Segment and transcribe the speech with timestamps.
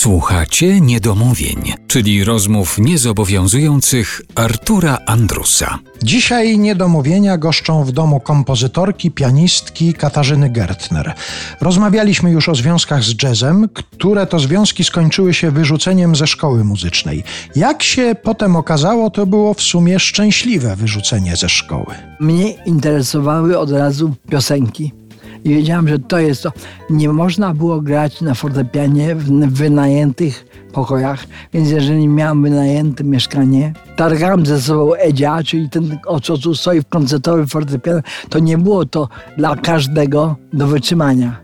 [0.00, 5.78] Słuchacie niedomówień, czyli rozmów niezobowiązujących Artura Andrusa.
[6.02, 11.14] Dzisiaj niedomówienia goszczą w domu kompozytorki, pianistki Katarzyny Gertner.
[11.60, 17.24] Rozmawialiśmy już o związkach z jazzem, które to związki skończyły się wyrzuceniem ze szkoły muzycznej.
[17.56, 21.94] Jak się potem okazało, to było w sumie szczęśliwe wyrzucenie ze szkoły.
[22.20, 24.99] Mnie interesowały od razu piosenki
[25.44, 26.52] i wiedziałam, że to jest to.
[26.90, 34.46] Nie można było grać na fortepianie w wynajętych pokojach, więc jeżeli miałam wynajęte mieszkanie, targałam
[34.46, 38.84] ze sobą Edzia, czyli ten, o co tu stoi w koncertowym fortepianie, to nie było
[38.84, 41.40] to dla każdego do wytrzymania.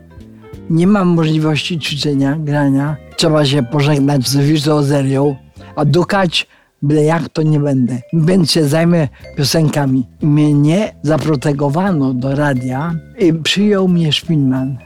[0.69, 2.95] Nie mam możliwości ćwiczenia, grania.
[3.17, 5.35] Trzeba się pożegnać z wirtuozerią,
[5.75, 6.47] a dukać
[6.81, 10.07] byle jak to nie będę, więc się zajmę piosenkami.
[10.21, 14.77] Mnie zaprotegowano do radia i przyjął mnie Szpilman.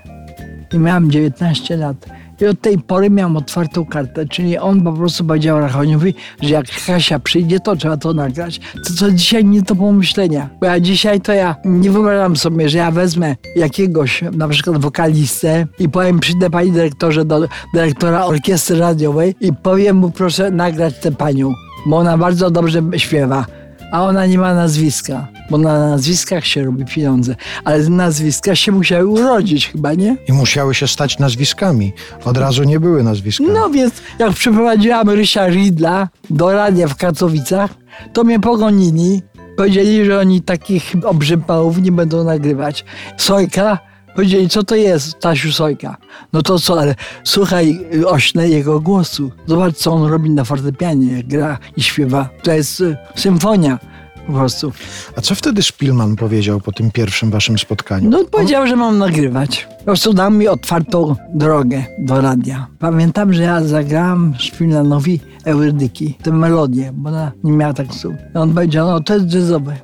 [0.73, 2.05] I miałam 19 lat.
[2.41, 6.65] I od tej pory miałam otwartą kartę, czyli on po prostu powiedział Rachoniowi, że jak
[6.85, 8.59] Kasia przyjdzie, to trzeba to nagrać.
[8.59, 10.49] To, to dzisiaj nie do pomyślenia.
[10.59, 15.67] Bo ja dzisiaj to ja nie wyobrażam sobie, że ja wezmę jakiegoś na przykład wokalistę
[15.79, 21.11] i powiem, przyjdę pani dyrektorze do dyrektora orkiestry radiowej i powiem mu proszę nagrać tę
[21.11, 21.53] panią
[21.85, 23.45] bo ona bardzo dobrze śpiewa,
[23.91, 29.07] a ona nie ma nazwiska, bo na nazwiskach się robi pieniądze, ale nazwiska się musiały
[29.07, 30.17] urodzić chyba, nie?
[30.27, 31.93] I musiały się stać nazwiskami.
[32.25, 33.49] Od razu nie były nazwiskami.
[33.53, 37.71] No więc jak przyprowadziłam Rysia Ridla do radia w Katowicach,
[38.13, 39.21] to mnie pogonili.
[39.57, 42.85] Powiedzieli, że oni takich obrzypałów nie będą nagrywać.
[43.17, 45.97] Sojka Powiedzieli, co to jest Tasiu Sojka?
[46.33, 49.31] No to co, ale słuchaj ośne jego głosu.
[49.45, 52.29] Zobacz, co on robi na fortepianie, jak gra i śpiewa.
[52.43, 53.79] To jest y, symfonia
[54.27, 54.71] po prostu.
[55.15, 58.09] A co wtedy Szpilman powiedział po tym pierwszym waszym spotkaniu?
[58.09, 59.67] No powiedział, że mam nagrywać.
[59.79, 62.67] Po prostu dał mi otwartą drogę do radia.
[62.79, 68.13] Pamiętam, że ja zagrałam Szpilmanowi Eurydyki, tę melodię, bo ona nie miała tekstu.
[68.35, 69.75] I on powiedział, no to jest jazzowe.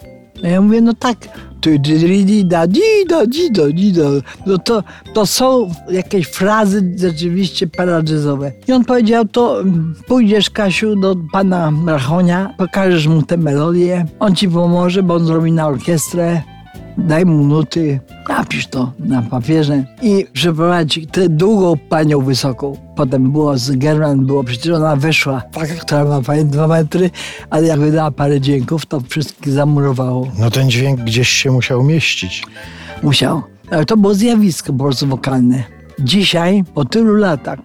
[0.43, 1.17] A ja mówię, no tak,
[4.45, 8.51] no to, to są jakieś frazy rzeczywiście paradżyzowe.
[8.67, 14.35] I on powiedział, to mm, pójdziesz Kasiu do pana Rachonia, pokażesz mu tę melodię, on
[14.35, 16.41] ci pomoże, bo on zrobi na orkiestrę,
[16.97, 17.99] daj mu nuty,
[18.29, 22.77] napisz to na papierze i przeprowadź tę długą panią wysoką.
[22.95, 27.09] Potem było z German, było przecież ona weszła, taka, która ma pani dwa metry,
[27.49, 30.27] ale jak wydała parę dźwięków, to wszystkich zamurowało.
[30.39, 32.43] No ten dźwięk gdzieś się musiał mieścić.
[33.03, 33.41] Musiał.
[33.71, 35.63] Ale to było zjawisko po prostu wokalne.
[35.99, 37.59] Dzisiaj, po tylu latach,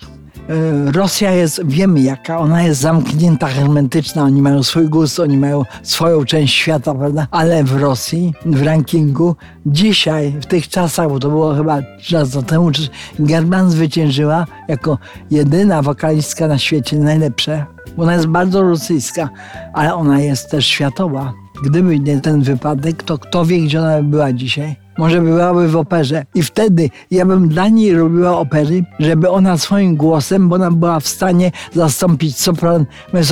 [0.92, 6.24] Rosja jest, wiemy jaka, ona jest zamknięta, hermetyczna, oni mają swój gust, oni mają swoją
[6.24, 7.26] część świata, prawda?
[7.30, 9.36] Ale w Rosji, w rankingu,
[9.66, 11.80] dzisiaj, w tych czasach, bo to było chyba
[12.12, 12.70] lata temu,
[13.18, 14.98] German zwyciężyła jako
[15.30, 17.66] jedyna wokalistka na świecie, najlepsza.
[17.96, 19.28] Ona jest bardzo rosyjska,
[19.72, 21.32] ale ona jest też światowa.
[21.64, 25.76] Gdyby nie ten wypadek, to kto wie, gdzie ona by była dzisiaj może byłaby w
[25.76, 26.24] operze.
[26.34, 31.00] I wtedy ja bym dla niej robiła opery, żeby ona swoim głosem, bo ona była
[31.00, 32.86] w stanie zastąpić sopran,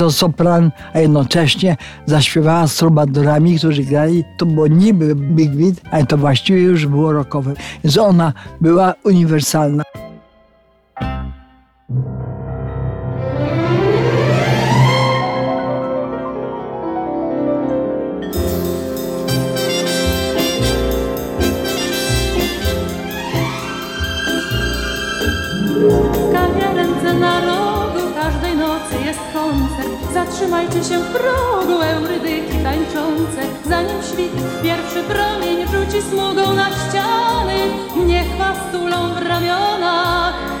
[0.09, 4.23] sopran, a jednocześnie zaśpiewała z trubadurami, którzy grali.
[4.37, 7.53] To było niby big beat, ale to właściwie już było rockowe.
[7.83, 9.83] Więc ona była uniwersalna.
[30.13, 33.41] Zatrzymajcie się w progu, eurydyki tańczące.
[33.69, 34.31] Zanim świt
[34.63, 37.57] pierwszy promień rzuci smugą na ściany.
[38.05, 40.60] Niech was tulą w ramionach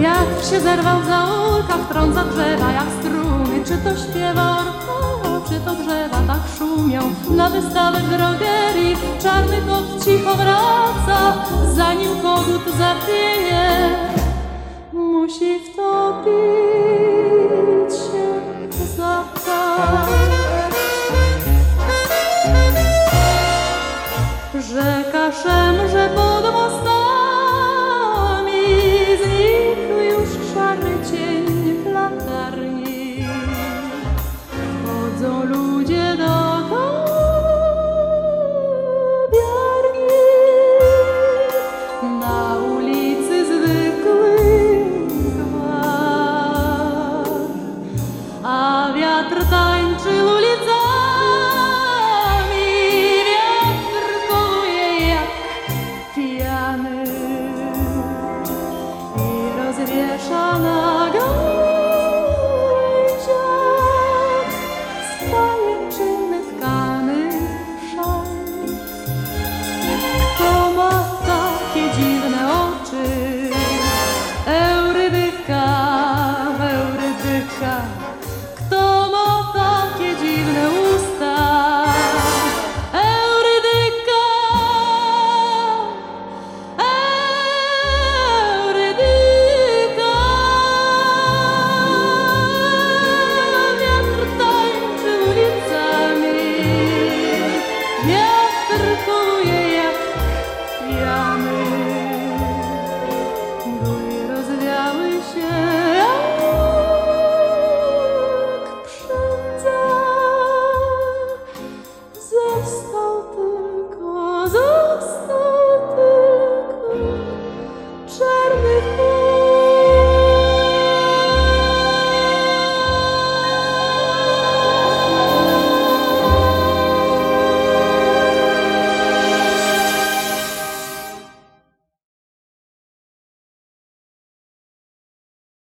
[0.00, 3.64] Wiatr się zerwał w zaułkach, trąca drzewa jak struny.
[3.64, 7.00] Czy to śpiewa orkoło, czy to drzewa tak szumią?
[7.30, 11.34] Na wystawę drogerii czarny kot cicho wraca,
[11.74, 13.90] zanim kogut zapieje.
[14.92, 16.85] Musi wtopić